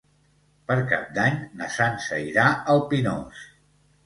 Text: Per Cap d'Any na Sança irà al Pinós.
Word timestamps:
Per 0.71 0.77
Cap 0.91 1.11
d'Any 1.17 1.37
na 1.59 1.67
Sança 1.75 2.19
irà 2.31 2.47
al 2.75 2.83
Pinós. 2.95 3.45